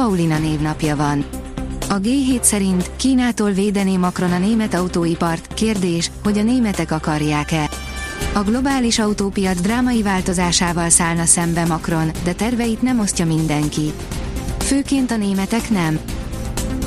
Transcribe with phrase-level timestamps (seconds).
[0.00, 1.24] Paulina névnapja van.
[1.88, 7.70] A G7 szerint Kínától védené Macron a német autóipart, kérdés, hogy a németek akarják-e.
[8.34, 13.92] A globális autópiac drámai változásával szállna szembe Macron, de terveit nem osztja mindenki.
[14.58, 15.98] Főként a németek nem.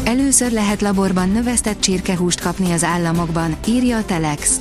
[0.04, 4.60] Először lehet laborban növesztett csirkehúst kapni az államokban, írja a Telex.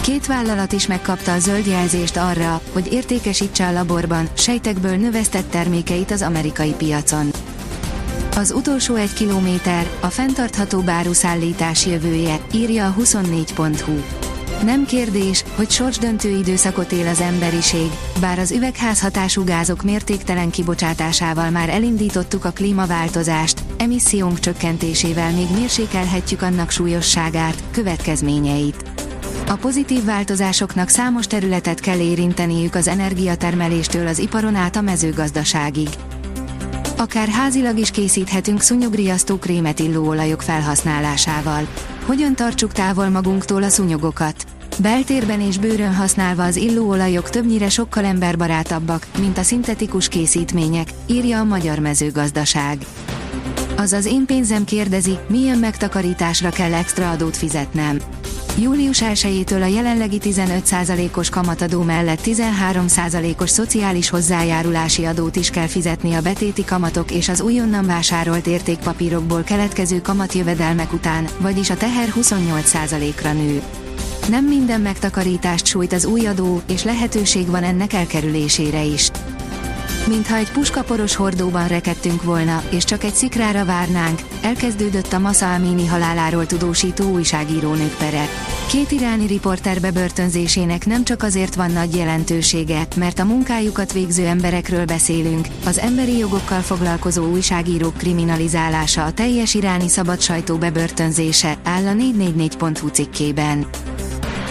[0.00, 6.10] Két vállalat is megkapta a zöld jelzést arra, hogy értékesítse a laborban sejtekből növesztett termékeit
[6.10, 7.30] az amerikai piacon.
[8.38, 13.92] Az utolsó egy kilométer, a fenntartható báruszállítás jövője, írja a 24.hu.
[14.64, 21.68] Nem kérdés, hogy sorsdöntő időszakot él az emberiség, bár az üvegházhatású gázok mértéktelen kibocsátásával már
[21.68, 28.84] elindítottuk a klímaváltozást, emissziónk csökkentésével még mérsékelhetjük annak súlyosságát, következményeit.
[29.48, 35.88] A pozitív változásoknak számos területet kell érinteniük az energiatermeléstől az iparon át a mezőgazdaságig.
[36.98, 41.68] Akár házilag is készíthetünk szúnyogriasztó krémet illóolajok felhasználásával.
[42.04, 44.44] Hogyan tartsuk távol magunktól a szúnyogokat?
[44.78, 51.44] Beltérben és bőrön használva az illóolajok többnyire sokkal emberbarátabbak, mint a szintetikus készítmények, írja a
[51.44, 52.78] Magyar Mezőgazdaság.
[53.76, 57.98] Azaz én pénzem kérdezi, milyen megtakarításra kell extra adót fizetnem.
[58.60, 66.20] Július 1-től a jelenlegi 15%-os kamatadó mellett 13%-os szociális hozzájárulási adót is kell fizetni a
[66.20, 73.62] betéti kamatok és az újonnan vásárolt értékpapírokból keletkező kamatjövedelmek után, vagyis a teher 28%-ra nő.
[74.28, 79.10] Nem minden megtakarítást sújt az új adó, és lehetőség van ennek elkerülésére is
[80.08, 85.86] mintha egy puskaporos hordóban rekedtünk volna, és csak egy szikrára várnánk, elkezdődött a Masa Amini
[85.86, 88.24] haláláról tudósító újságírónők pere.
[88.68, 94.84] Két iráni riporter bebörtönzésének nem csak azért van nagy jelentősége, mert a munkájukat végző emberekről
[94.84, 101.92] beszélünk, az emberi jogokkal foglalkozó újságírók kriminalizálása a teljes iráni szabad sajtó bebörtönzése, áll a
[101.92, 103.66] 444.hu cikkében.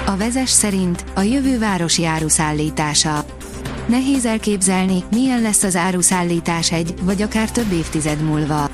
[0.06, 3.26] A vezes szerint a jövő városi áruszállítása
[3.88, 8.70] Nehéz elképzelni, milyen lesz az áruszállítás egy, vagy akár több évtized múlva.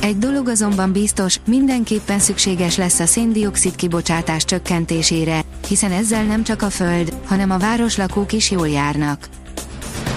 [0.00, 6.62] Egy dolog azonban biztos, mindenképpen szükséges lesz a széndiokszid kibocsátás csökkentésére, hiszen ezzel nem csak
[6.62, 9.28] a föld, hanem a városlakók is jól járnak.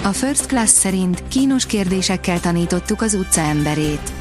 [0.02, 4.12] A First Class szerint kínos kérdésekkel tanítottuk az utca emberét.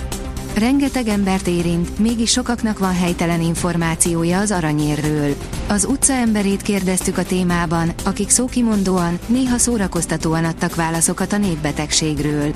[0.58, 5.36] Rengeteg embert érint, mégis sokaknak van helytelen információja az aranyérről.
[5.68, 12.54] Az utca emberét kérdeztük a témában, akik szókimondóan, néha szórakoztatóan adtak válaszokat a népbetegségről.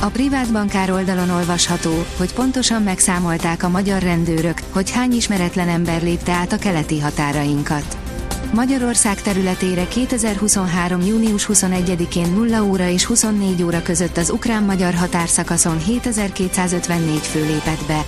[0.00, 6.02] A privát bankár oldalon olvasható, hogy pontosan megszámolták a magyar rendőrök, hogy hány ismeretlen ember
[6.02, 8.01] lépte át a keleti határainkat.
[8.52, 11.00] Magyarország területére 2023.
[11.00, 18.04] június 21-én 0 óra és 24 óra között az ukrán-magyar határszakaszon 7254 fő lépett be.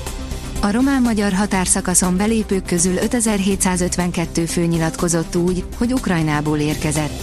[0.60, 7.22] A román-magyar határszakaszon belépők közül 5752 fő nyilatkozott úgy, hogy Ukrajnából érkezett.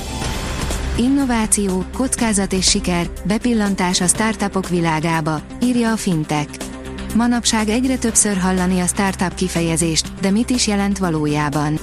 [0.95, 6.49] Innováció, kockázat és siker, bepillantás a startupok világába, írja a Fintech.
[7.15, 11.79] Manapság egyre többször hallani a startup kifejezést, de mit is jelent valójában?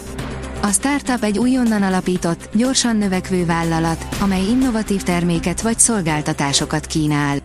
[0.63, 7.39] A startup egy újonnan alapított, gyorsan növekvő vállalat, amely innovatív terméket vagy szolgáltatásokat kínál.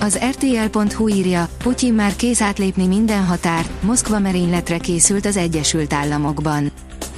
[0.00, 6.70] Az RTL.hu írja, Putyin már kész átlépni minden határt, Moszkva merényletre készült az Egyesült Államokban.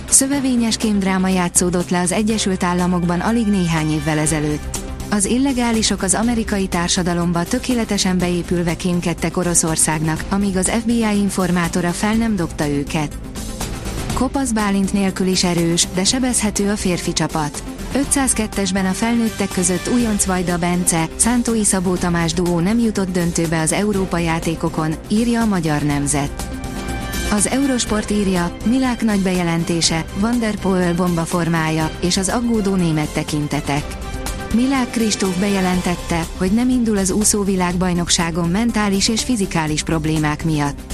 [0.09, 4.79] Szövevényes kémdráma játszódott le az Egyesült Államokban alig néhány évvel ezelőtt.
[5.11, 12.37] Az illegálisok az amerikai társadalomba tökéletesen beépülve kémkedtek Oroszországnak, amíg az FBI informátora fel nem
[12.37, 13.19] dobta őket.
[14.19, 17.63] Kopasz Bálint nélkül is erős, de sebezhető a férfi csapat.
[17.95, 23.73] 502-esben a felnőttek között újonc Vajda Bence, Szántói Szabó Tamás duó nem jutott döntőbe az
[23.73, 26.49] Európa játékokon, írja a Magyar Nemzet.
[27.33, 30.43] Az Eurosport írja, Milák nagy bejelentése, Van
[30.97, 33.85] bomba formája, és az aggódó német tekintetek.
[34.55, 40.93] Milák Kristóf bejelentette, hogy nem indul az úszó világbajnokságon mentális és fizikális problémák miatt.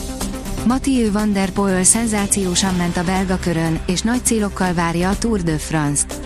[0.67, 5.43] Mathieu van der Poel szenzációsan ment a belga körön, és nagy célokkal várja a Tour
[5.43, 6.21] de France-t.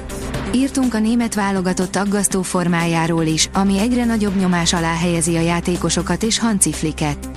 [0.55, 6.23] Írtunk a német válogatott aggasztó formájáról is, ami egyre nagyobb nyomás alá helyezi a játékosokat
[6.23, 7.29] és hancifliket.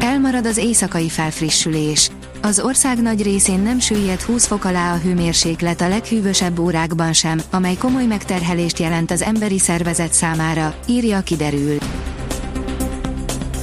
[0.00, 2.10] Elmarad az éjszakai felfrissülés.
[2.42, 7.40] Az ország nagy részén nem süllyed 20 fok alá a hőmérséklet a leghűvösebb órákban sem,
[7.50, 11.78] amely komoly megterhelést jelent az emberi szervezet számára, írja kiderül.